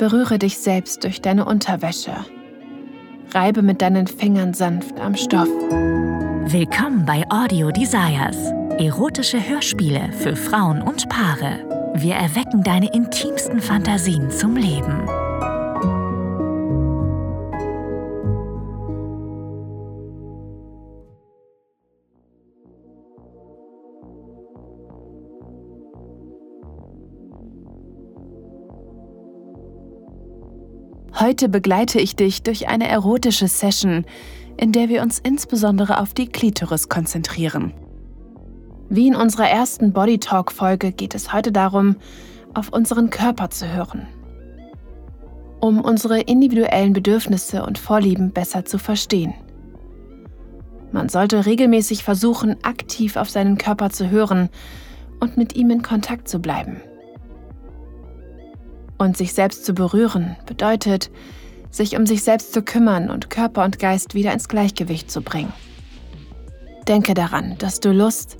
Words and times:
Berühre 0.00 0.38
dich 0.38 0.56
selbst 0.56 1.04
durch 1.04 1.20
deine 1.20 1.44
Unterwäsche. 1.44 2.14
Reibe 3.34 3.60
mit 3.60 3.82
deinen 3.82 4.06
Fingern 4.06 4.54
sanft 4.54 4.98
am 4.98 5.14
Stoff. 5.14 5.46
Willkommen 5.46 7.04
bei 7.04 7.22
Audio 7.28 7.70
Desires. 7.70 8.38
Erotische 8.78 9.46
Hörspiele 9.46 10.10
für 10.14 10.36
Frauen 10.36 10.80
und 10.80 11.06
Paare. 11.10 11.92
Wir 11.96 12.14
erwecken 12.14 12.62
deine 12.62 12.90
intimsten 12.94 13.60
Fantasien 13.60 14.30
zum 14.30 14.56
Leben. 14.56 15.06
Heute 31.18 31.48
begleite 31.48 32.00
ich 32.00 32.14
dich 32.14 32.42
durch 32.42 32.68
eine 32.68 32.88
erotische 32.88 33.48
Session, 33.48 34.04
in 34.56 34.72
der 34.72 34.88
wir 34.88 35.02
uns 35.02 35.18
insbesondere 35.18 36.00
auf 36.00 36.14
die 36.14 36.28
Klitoris 36.28 36.88
konzentrieren. 36.88 37.72
Wie 38.88 39.08
in 39.08 39.16
unserer 39.16 39.48
ersten 39.48 39.92
Body 39.92 40.18
Talk 40.18 40.52
Folge 40.52 40.92
geht 40.92 41.14
es 41.14 41.32
heute 41.32 41.52
darum, 41.52 41.96
auf 42.54 42.72
unseren 42.72 43.10
Körper 43.10 43.50
zu 43.50 43.72
hören. 43.72 44.06
Um 45.60 45.80
unsere 45.80 46.20
individuellen 46.20 46.92
Bedürfnisse 46.92 47.64
und 47.64 47.78
Vorlieben 47.78 48.32
besser 48.32 48.64
zu 48.64 48.78
verstehen. 48.78 49.34
Man 50.92 51.08
sollte 51.08 51.46
regelmäßig 51.46 52.02
versuchen, 52.02 52.56
aktiv 52.64 53.16
auf 53.16 53.30
seinen 53.30 53.58
Körper 53.58 53.90
zu 53.90 54.10
hören 54.10 54.48
und 55.20 55.36
mit 55.36 55.54
ihm 55.54 55.70
in 55.70 55.82
Kontakt 55.82 56.28
zu 56.28 56.40
bleiben. 56.40 56.80
Und 59.00 59.16
sich 59.16 59.32
selbst 59.32 59.64
zu 59.64 59.72
berühren 59.72 60.36
bedeutet, 60.44 61.10
sich 61.70 61.96
um 61.96 62.04
sich 62.04 62.22
selbst 62.22 62.52
zu 62.52 62.60
kümmern 62.60 63.08
und 63.08 63.30
Körper 63.30 63.64
und 63.64 63.78
Geist 63.78 64.12
wieder 64.12 64.30
ins 64.30 64.46
Gleichgewicht 64.46 65.10
zu 65.10 65.22
bringen. 65.22 65.54
Denke 66.86 67.14
daran, 67.14 67.56
dass 67.56 67.80
du 67.80 67.92
Lust, 67.92 68.36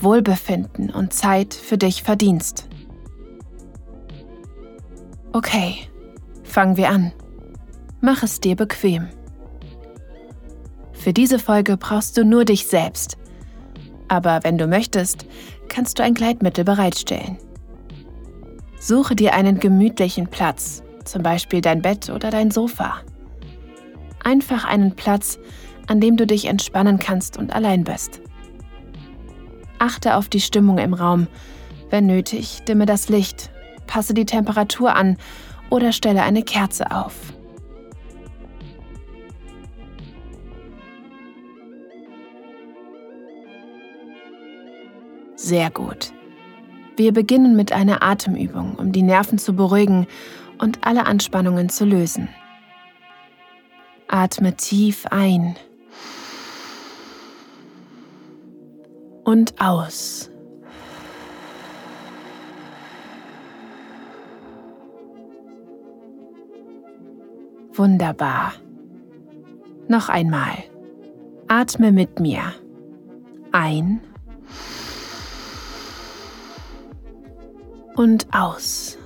Wohlbefinden 0.00 0.90
und 0.90 1.12
Zeit 1.12 1.54
für 1.54 1.76
dich 1.76 2.04
verdienst. 2.04 2.68
Okay, 5.32 5.74
fangen 6.44 6.76
wir 6.76 6.90
an. 6.90 7.10
Mach 8.00 8.22
es 8.22 8.38
dir 8.38 8.54
bequem. 8.54 9.08
Für 10.92 11.12
diese 11.12 11.40
Folge 11.40 11.76
brauchst 11.76 12.16
du 12.16 12.24
nur 12.24 12.44
dich 12.44 12.68
selbst. 12.68 13.18
Aber 14.06 14.44
wenn 14.44 14.56
du 14.56 14.68
möchtest, 14.68 15.26
kannst 15.66 15.98
du 15.98 16.04
ein 16.04 16.14
Gleitmittel 16.14 16.62
bereitstellen. 16.62 17.38
Suche 18.78 19.16
dir 19.16 19.34
einen 19.34 19.58
gemütlichen 19.58 20.28
Platz, 20.28 20.82
zum 21.04 21.22
Beispiel 21.22 21.60
dein 21.60 21.82
Bett 21.82 22.10
oder 22.10 22.30
dein 22.30 22.50
Sofa. 22.50 23.00
Einfach 24.22 24.64
einen 24.64 24.94
Platz, 24.94 25.38
an 25.86 26.00
dem 26.00 26.16
du 26.16 26.26
dich 26.26 26.46
entspannen 26.46 26.98
kannst 26.98 27.36
und 27.36 27.52
allein 27.54 27.84
bist. 27.84 28.20
Achte 29.78 30.16
auf 30.16 30.28
die 30.28 30.40
Stimmung 30.40 30.78
im 30.78 30.94
Raum. 30.94 31.26
Wenn 31.90 32.06
nötig, 32.06 32.62
dimme 32.66 32.86
das 32.86 33.08
Licht, 33.08 33.50
passe 33.86 34.14
die 34.14 34.26
Temperatur 34.26 34.94
an 34.94 35.16
oder 35.70 35.92
stelle 35.92 36.22
eine 36.22 36.42
Kerze 36.42 36.90
auf. 36.90 37.14
Sehr 45.36 45.70
gut. 45.70 46.15
Wir 46.96 47.12
beginnen 47.12 47.56
mit 47.56 47.72
einer 47.72 48.02
Atemübung, 48.02 48.76
um 48.76 48.90
die 48.90 49.02
Nerven 49.02 49.38
zu 49.38 49.54
beruhigen 49.54 50.06
und 50.58 50.86
alle 50.86 51.04
Anspannungen 51.04 51.68
zu 51.68 51.84
lösen. 51.84 52.30
Atme 54.08 54.56
tief 54.56 55.04
ein 55.10 55.56
und 59.24 59.60
aus. 59.60 60.30
Wunderbar. 67.74 68.54
Noch 69.88 70.08
einmal. 70.08 70.64
Atme 71.46 71.92
mit 71.92 72.20
mir. 72.20 72.54
Ein 73.52 74.00
und 77.96 78.26
aus. 78.32 78.98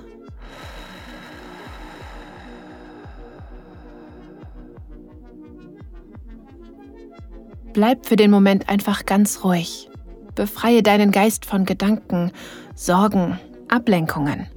Bleib 7.73 8.05
für 8.05 8.17
den 8.17 8.31
Moment 8.31 8.67
einfach 8.69 9.05
ganz 9.05 9.43
ruhig. 9.43 9.89
Befreie 10.35 10.83
deinen 10.83 11.11
Geist 11.11 11.45
von 11.45 11.65
Gedanken, 11.65 12.31
Sorgen, 12.75 13.39
Ablenkungen. 13.69 14.47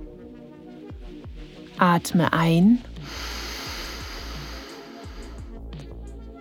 Atme 1.79 2.33
ein 2.33 2.81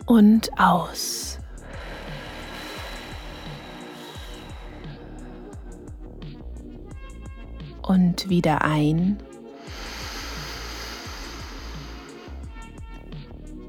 und 0.06 0.50
aus. 0.60 1.33
Und 7.84 8.30
wieder 8.30 8.64
ein 8.64 9.18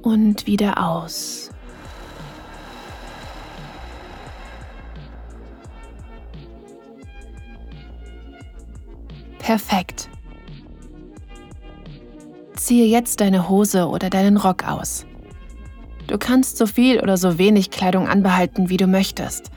und 0.02 0.46
wieder 0.46 0.82
aus. 0.82 1.50
Perfekt. 9.38 10.08
Ziehe 12.56 12.86
jetzt 12.86 13.20
deine 13.20 13.48
Hose 13.50 13.88
oder 13.88 14.08
deinen 14.08 14.38
Rock 14.38 14.66
aus. 14.66 15.04
Du 16.06 16.16
kannst 16.18 16.56
so 16.56 16.66
viel 16.66 17.00
oder 17.00 17.16
so 17.16 17.38
wenig 17.38 17.70
Kleidung 17.70 18.08
anbehalten, 18.08 18.70
wie 18.70 18.76
du 18.76 18.86
möchtest, 18.86 19.50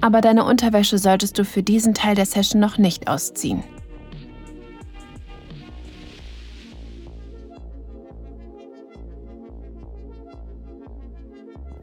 aber 0.00 0.20
deine 0.20 0.44
Unterwäsche 0.44 0.98
solltest 0.98 1.38
du 1.38 1.44
für 1.44 1.62
diesen 1.62 1.92
Teil 1.92 2.14
der 2.14 2.26
Session 2.26 2.60
noch 2.60 2.78
nicht 2.78 3.08
ausziehen. 3.08 3.64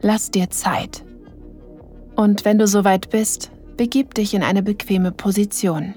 Lass 0.06 0.30
dir 0.30 0.50
Zeit. 0.50 1.04
Und 2.14 2.44
wenn 2.44 2.58
du 2.58 2.68
soweit 2.68 3.10
bist, 3.10 3.50
begib 3.76 4.14
dich 4.14 4.34
in 4.34 4.44
eine 4.44 4.62
bequeme 4.62 5.10
Position. 5.10 5.96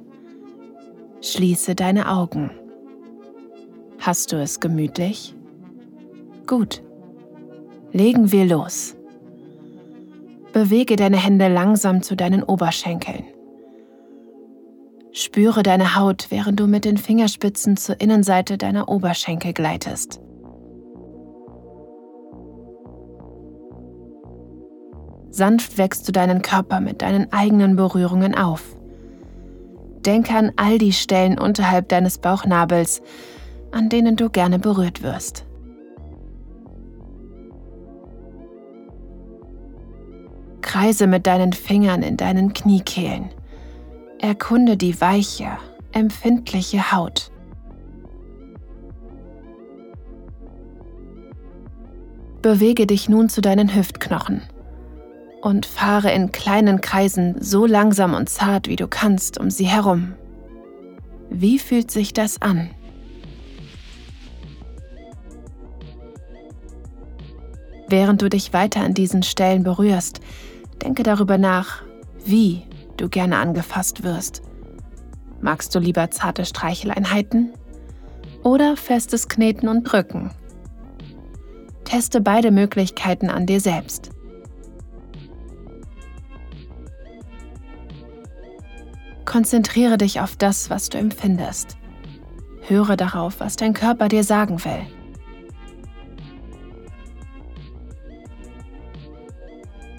Schließe 1.22 1.76
deine 1.76 2.10
Augen. 2.10 2.50
Hast 4.00 4.32
du 4.32 4.38
es 4.38 4.60
gemütlich? 4.60 5.36
Gut. 6.48 6.82
Legen 7.92 8.32
wir 8.32 8.46
los. 8.46 8.96
Bewege 10.54 10.96
deine 10.96 11.18
Hände 11.18 11.48
langsam 11.48 12.02
zu 12.02 12.16
deinen 12.16 12.42
Oberschenkeln. 12.42 13.26
Spüre 15.12 15.62
deine 15.62 15.96
Haut, 15.96 16.32
während 16.32 16.60
du 16.60 16.66
mit 16.66 16.84
den 16.84 16.98
Fingerspitzen 16.98 17.78
zur 17.78 18.02
Innenseite 18.02 18.58
deiner 18.58 18.90
Oberschenkel 18.90 19.54
gleitest. 19.54 20.20
Sanft 25.40 25.78
wächst 25.78 26.06
du 26.06 26.12
deinen 26.12 26.42
Körper 26.42 26.82
mit 26.82 27.02
deinen 27.02 27.32
eigenen 27.32 27.78
Berührungen 27.78 28.36
auf. 28.36 28.76
Denke 30.06 30.36
an 30.36 30.52
all 30.58 30.78
die 30.78 30.92
Stellen 30.92 31.40
unterhalb 31.40 31.88
deines 31.88 32.18
Bauchnabels, 32.18 33.02
an 33.72 33.88
denen 33.88 34.18
du 34.18 34.30
gerne 34.30 34.60
berührt 34.60 35.02
wirst. 35.02 35.46
Kreise 40.60 41.08
mit 41.08 41.26
deinen 41.26 41.54
Fingern 41.54 42.04
in 42.04 42.18
deinen 42.18 42.52
Kniekehlen. 42.52 43.30
Erkunde 44.20 44.76
die 44.76 45.00
weiche, 45.00 45.52
empfindliche 45.94 46.92
Haut. 46.92 47.32
Bewege 52.42 52.86
dich 52.86 53.08
nun 53.08 53.30
zu 53.30 53.40
deinen 53.40 53.74
Hüftknochen 53.74 54.42
und 55.42 55.66
fahre 55.66 56.12
in 56.12 56.32
kleinen 56.32 56.82
Kreisen 56.82 57.36
so 57.40 57.66
langsam 57.66 58.14
und 58.14 58.30
zart 58.30 58.68
wie 58.68 58.76
du 58.76 58.88
kannst 58.88 59.40
um 59.40 59.50
sie 59.50 59.66
herum. 59.66 60.14
Wie 61.30 61.60
fühlt 61.60 61.92
sich 61.92 62.14
das 62.14 62.42
an? 62.42 62.70
Während 67.88 68.22
du 68.22 68.30
dich 68.30 68.54
weiter 68.54 68.82
an 68.82 68.94
diesen 68.94 69.24
Stellen 69.24 69.64
berührst, 69.64 70.20
denke 70.84 71.04
darüber 71.04 71.38
nach, 71.38 71.84
wie 72.24 72.64
du 72.98 73.10
gerne 73.10 73.38
angefasst 73.38 74.04
wirst. 74.04 74.44
Magst 75.42 75.74
du 75.74 75.80
lieber 75.80 76.12
zarte 76.12 76.46
Streicheleinheiten? 76.46 77.54
oder 78.44 78.78
festes 78.78 79.28
Kneten 79.28 79.68
und 79.68 79.84
Drücken. 79.84 80.32
Teste 81.84 82.22
beide 82.22 82.52
Möglichkeiten 82.52 83.30
an 83.30 83.46
dir 83.46 83.60
selbst. 83.60 84.12
Konzentriere 89.30 90.00
dich 90.00 90.22
auf 90.22 90.36
das, 90.36 90.72
was 90.72 90.90
du 90.90 90.98
empfindest. 90.98 91.78
Höre 92.68 92.98
darauf, 92.98 93.40
was 93.40 93.58
dein 93.58 93.74
Körper 93.74 94.08
dir 94.08 94.24
sagen 94.24 94.66
will. 94.66 94.88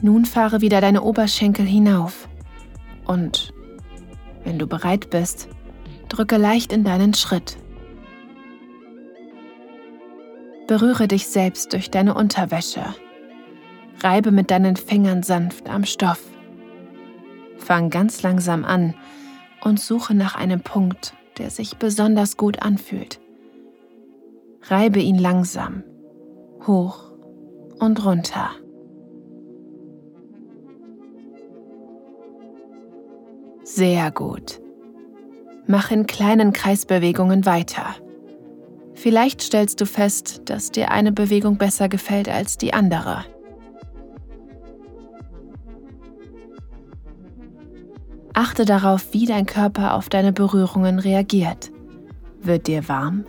Nun 0.03 0.25
fahre 0.25 0.63
wieder 0.63 0.81
deine 0.81 1.03
Oberschenkel 1.03 1.65
hinauf 1.65 2.29
und, 3.07 3.55
wenn 4.43 4.59
du 4.59 4.67
bereit 4.67 5.11
bist, 5.11 5.47
drücke 6.09 6.37
leicht 6.37 6.73
in 6.73 6.83
deinen 6.83 7.15
Schritt. 7.15 7.57
Berühre 10.67 11.07
dich 11.07 11.29
selbst 11.29 11.73
durch 11.73 11.89
deine 11.89 12.15
Unterwäsche. 12.15 12.83
Reibe 14.03 14.33
mit 14.33 14.51
deinen 14.51 14.75
Fingern 14.75 15.23
sanft 15.23 15.69
am 15.69 15.85
Stoff. 15.85 16.30
Fang 17.71 17.89
ganz 17.89 18.23
langsam 18.25 18.65
an 18.65 18.95
und 19.63 19.79
suche 19.79 20.13
nach 20.13 20.35
einem 20.35 20.61
Punkt, 20.61 21.15
der 21.39 21.51
sich 21.51 21.77
besonders 21.77 22.37
gut 22.37 22.63
anfühlt. 22.63 23.21
Reibe 24.63 24.99
ihn 24.99 25.17
langsam, 25.17 25.85
hoch 26.67 27.13
und 27.79 28.05
runter. 28.05 28.51
Sehr 33.63 34.11
gut. 34.11 34.61
Mach 35.69 35.93
in 35.93 36.09
kleinen 36.09 36.53
Kreisbewegungen 36.53 37.47
weiter. 37.47 37.95
Vielleicht 38.95 39.43
stellst 39.43 39.81
du 39.81 39.87
fest, 39.87 40.43
dass 40.47 40.73
dir 40.73 40.91
eine 40.91 41.13
Bewegung 41.13 41.57
besser 41.57 41.89
gefällt 41.89 42.29
als 42.29 42.59
die 42.59 42.75
andere. 42.75 43.25
Achte 48.41 48.65
darauf, 48.65 49.13
wie 49.13 49.27
dein 49.27 49.45
Körper 49.45 49.93
auf 49.93 50.09
deine 50.09 50.33
Berührungen 50.33 50.99
reagiert. 50.99 51.71
Wird 52.41 52.69
dir 52.69 52.89
warm? 52.89 53.27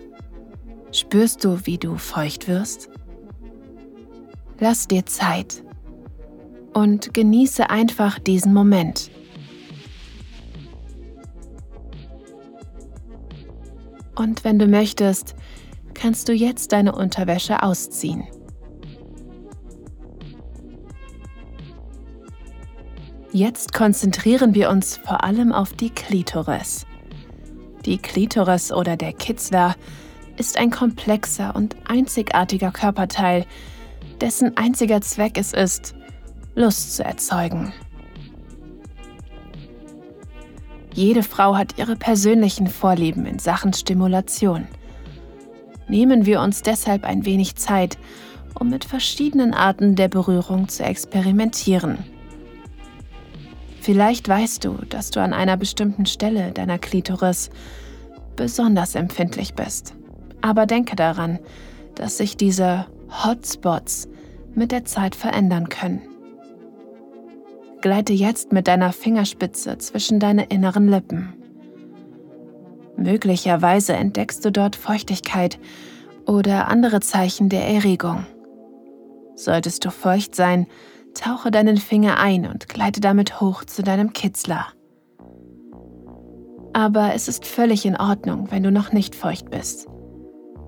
Spürst 0.94 1.44
du, 1.44 1.66
wie 1.66 1.78
du 1.78 1.98
feucht 1.98 2.48
wirst? 2.48 2.88
Lass 4.58 4.88
dir 4.88 5.06
Zeit 5.06 5.66
und 6.72 7.14
genieße 7.14 7.70
einfach 7.70 8.20
diesen 8.20 8.54
Moment. 8.54 9.12
Und 14.16 14.46
wenn 14.46 14.60
du 14.60 14.68
möchtest, 14.68 15.36
kannst 15.94 16.30
du 16.30 16.32
jetzt 16.32 16.72
deine 16.72 16.96
Unterwäsche 16.96 17.64
ausziehen. 17.64 18.24
Jetzt 23.34 23.72
konzentrieren 23.72 24.56
wir 24.56 24.70
uns 24.70 24.98
vor 24.98 25.24
allem 25.24 25.54
auf 25.54 25.72
die 25.72 25.90
Klitoris. 25.90 26.86
Die 27.86 27.98
Klitoris 27.98 28.74
oder 28.74 28.98
der 28.98 29.14
Kitzler 29.14 29.76
ist 30.36 30.58
ein 30.58 30.70
komplexer 30.70 31.56
und 31.56 31.78
einzigartiger 31.88 32.72
Körperteil, 32.72 33.46
dessen 34.20 34.58
einziger 34.58 35.00
Zweck 35.00 35.38
es 35.38 35.54
ist, 35.54 35.96
Lust 36.56 36.98
zu 36.98 37.06
erzeugen. 37.06 37.72
Jede 40.94 41.24
Frau 41.24 41.56
hat 41.56 41.78
ihre 41.78 41.96
persönlichen 41.96 42.68
Vorlieben 42.68 43.26
in 43.26 43.40
Sachen 43.40 43.72
Stimulation. 43.72 44.68
Nehmen 45.88 46.26
wir 46.26 46.42
uns 46.42 46.64
deshalb 46.64 47.06
ein 47.06 47.26
wenig 47.26 47.56
Zeit, 47.56 47.98
um 48.60 48.70
mit 48.70 48.84
verschiedenen 48.84 49.54
Arten 49.54 49.96
der 49.96 50.10
Berührung 50.10 50.68
zu 50.68 50.84
experimentieren. 50.84 52.11
Vielleicht 53.82 54.30
weißt 54.30 54.64
du, 54.64 54.78
dass 54.90 55.10
du 55.10 55.22
an 55.22 55.34
einer 55.34 55.58
bestimmten 55.58 56.06
Stelle 56.06 56.52
deiner 56.52 56.78
Klitoris 56.78 57.50
besonders 58.36 58.94
empfindlich 58.94 59.56
bist. 59.56 59.96
Aber 60.42 60.68
denke 60.68 60.96
daran, 60.96 61.40
dass 61.96 62.18
sich 62.18 62.38
diese 62.38 62.86
Hotspots 63.10 64.08
mit 64.54 64.72
der 64.72 64.86
Zeit 64.86 65.16
verändern 65.16 65.68
können. 65.70 66.04
Gleite 67.82 68.14
jetzt 68.14 68.52
mit 68.52 68.68
deiner 68.68 68.94
Fingerspitze 68.94 69.80
zwischen 69.80 70.20
deine 70.20 70.46
inneren 70.46 70.88
Lippen. 70.88 71.34
Möglicherweise 72.98 73.94
entdeckst 73.94 74.46
du 74.46 74.52
dort 74.52 74.76
Feuchtigkeit 74.76 75.58
oder 76.28 76.68
andere 76.68 77.00
Zeichen 77.00 77.50
der 77.50 77.68
Erregung. 77.68 78.28
Solltest 79.34 79.86
du 79.86 79.90
feucht 79.90 80.36
sein, 80.36 80.68
tauche 81.14 81.52
deinen 81.52 81.78
Finger 81.78 82.20
ein 82.20 82.48
und 82.48 82.70
gleite 82.70 83.02
damit 83.02 83.42
hoch 83.42 83.64
zu 83.66 83.84
deinem 83.84 84.14
Kitzler. 84.14 84.68
Aber 86.74 87.14
es 87.14 87.28
ist 87.28 87.46
völlig 87.46 87.86
in 87.86 87.98
Ordnung, 87.98 88.50
wenn 88.50 88.64
du 88.64 88.72
noch 88.72 88.92
nicht 88.92 89.16
feucht 89.16 89.50
bist. 89.50 89.88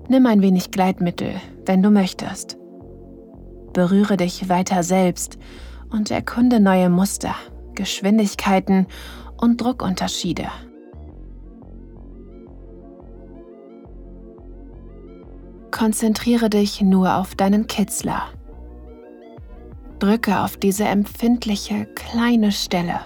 Nimm 0.08 0.26
ein 0.26 0.42
wenig 0.42 0.70
Gleitmittel, 0.70 1.40
wenn 1.64 1.82
du 1.82 1.90
möchtest. 1.90 2.58
Berühre 3.72 4.16
dich 4.16 4.48
weiter 4.48 4.82
selbst 4.82 5.38
und 5.90 6.10
erkunde 6.10 6.60
neue 6.60 6.90
Muster, 6.90 7.34
Geschwindigkeiten 7.74 8.86
und 9.40 9.60
Druckunterschiede. 9.60 10.46
Konzentriere 15.70 16.50
dich 16.50 16.82
nur 16.82 17.16
auf 17.16 17.34
deinen 17.34 17.66
Kitzler. 17.66 18.22
Drücke 19.98 20.40
auf 20.40 20.56
diese 20.56 20.84
empfindliche 20.84 21.86
kleine 21.94 22.52
Stelle 22.52 23.00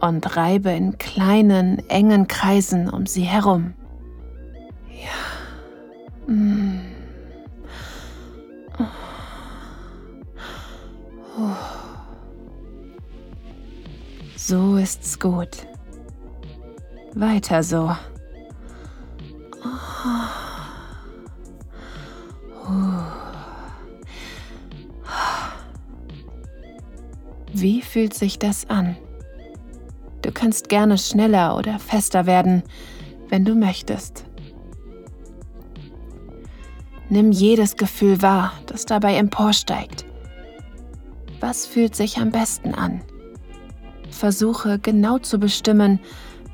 und 0.00 0.36
reibe 0.36 0.70
in 0.70 0.98
kleinen, 0.98 1.88
engen 1.88 2.26
Kreisen 2.26 2.88
um 2.88 3.06
sie 3.06 3.22
herum. 3.22 3.74
Ja. 4.88 6.32
Mm. 6.32 6.80
So 14.36 14.76
ist's 14.76 15.18
gut. 15.18 15.66
Weiter 17.14 17.62
so. 17.62 17.92
Fühlt 27.90 28.14
sich 28.14 28.38
das 28.38 28.70
an? 28.70 28.96
Du 30.22 30.30
kannst 30.30 30.68
gerne 30.68 30.96
schneller 30.96 31.56
oder 31.56 31.80
fester 31.80 32.24
werden, 32.24 32.62
wenn 33.28 33.44
du 33.44 33.56
möchtest. 33.56 34.24
Nimm 37.08 37.32
jedes 37.32 37.76
Gefühl 37.76 38.22
wahr, 38.22 38.52
das 38.66 38.86
dabei 38.86 39.16
emporsteigt. 39.16 40.04
Was 41.40 41.66
fühlt 41.66 41.96
sich 41.96 42.18
am 42.18 42.30
besten 42.30 42.74
an? 42.74 43.00
Versuche 44.10 44.78
genau 44.78 45.18
zu 45.18 45.40
bestimmen, 45.40 45.98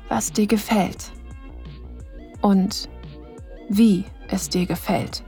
was 0.09 0.31
dir 0.31 0.47
gefällt 0.47 1.11
und 2.41 2.89
wie 3.69 4.05
es 4.29 4.49
dir 4.49 4.65
gefällt. 4.65 5.23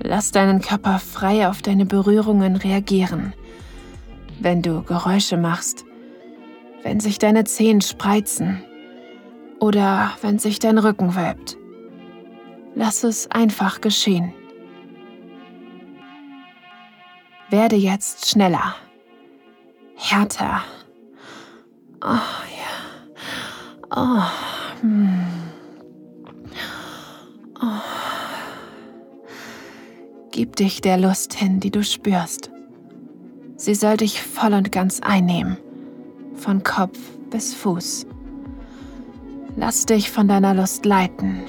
Lass 0.00 0.32
deinen 0.32 0.60
Körper 0.60 0.98
frei 0.98 1.48
auf 1.48 1.62
deine 1.62 1.86
Berührungen 1.86 2.56
reagieren. 2.56 3.32
Wenn 4.40 4.62
du 4.62 4.82
Geräusche 4.82 5.36
machst, 5.36 5.84
wenn 6.82 7.00
sich 7.00 7.18
deine 7.18 7.44
Zehen 7.44 7.80
spreizen 7.80 8.62
oder 9.58 10.12
wenn 10.20 10.38
sich 10.38 10.58
dein 10.58 10.78
Rücken 10.78 11.16
wölbt. 11.16 11.56
Lass 12.74 13.04
es 13.04 13.30
einfach 13.30 13.80
geschehen. 13.80 14.34
Werde 17.48 17.76
jetzt 17.76 18.28
schneller, 18.28 18.74
härter. 19.96 20.62
Oh 22.02 22.08
ja. 22.08 22.74
Oh. 23.96 24.80
Hm. 24.80 25.24
oh. 27.62 27.80
Gib 30.32 30.56
dich 30.56 30.80
der 30.80 30.98
Lust 30.98 31.34
hin, 31.34 31.60
die 31.60 31.70
du 31.70 31.84
spürst. 31.84 32.50
Sie 33.64 33.74
soll 33.74 33.96
dich 33.96 34.20
voll 34.20 34.52
und 34.52 34.72
ganz 34.72 35.00
einnehmen, 35.00 35.56
von 36.34 36.62
Kopf 36.62 36.98
bis 37.30 37.54
Fuß. 37.54 38.04
Lass 39.56 39.86
dich 39.86 40.10
von 40.10 40.28
deiner 40.28 40.52
Lust 40.52 40.84
leiten. 40.84 41.40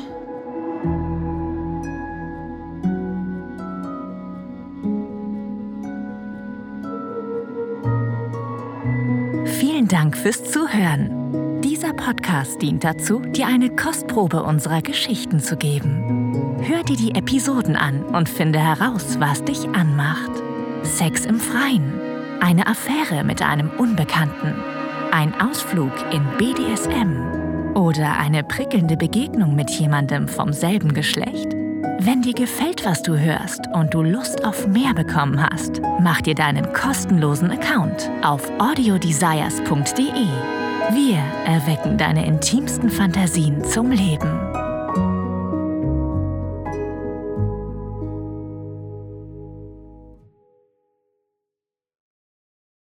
Vielen 9.59 9.89
Dank 9.89 10.15
fürs 10.15 10.41
Zuhören. 10.45 11.61
Dieser 11.63 11.91
Podcast 11.91 12.61
dient 12.61 12.85
dazu, 12.85 13.19
dir 13.19 13.47
eine 13.47 13.75
Kostprobe 13.75 14.41
unserer 14.41 14.81
Geschichten 14.81 15.41
zu 15.41 15.57
geben. 15.57 16.55
Hör 16.61 16.81
dir 16.83 16.95
die 16.95 17.13
Episoden 17.13 17.75
an 17.75 18.03
und 18.03 18.29
finde 18.29 18.59
heraus, 18.59 19.19
was 19.19 19.43
dich 19.43 19.67
anmacht. 19.67 20.31
Sex 20.83 21.25
im 21.25 21.39
Freien, 21.39 22.04
eine 22.41 22.67
Affäre 22.67 23.23
mit 23.23 23.41
einem 23.41 23.69
Unbekannten, 23.77 24.53
ein 25.11 25.33
Ausflug 25.39 25.91
in 26.11 26.23
BDSM 26.37 27.73
oder 27.75 28.17
eine 28.17 28.43
prickelnde 28.43 28.97
Begegnung 28.97 29.55
mit 29.55 29.69
jemandem 29.71 30.27
vom 30.27 30.53
selben 30.53 30.93
Geschlecht? 30.93 31.53
Wenn 31.99 32.21
dir 32.21 32.33
gefällt, 32.33 32.85
was 32.85 33.01
du 33.01 33.17
hörst 33.17 33.61
und 33.73 33.93
du 33.93 34.01
Lust 34.01 34.43
auf 34.45 34.67
mehr 34.67 34.93
bekommen 34.93 35.41
hast, 35.41 35.81
mach 35.99 36.21
dir 36.21 36.35
deinen 36.35 36.71
kostenlosen 36.73 37.51
Account 37.51 38.09
auf 38.21 38.51
audiodesires.de. 38.59 40.05
Wir 40.91 41.23
erwecken 41.45 41.97
deine 41.97 42.25
intimsten 42.25 42.89
Fantasien 42.89 43.63
zum 43.63 43.91
Leben. 43.91 44.44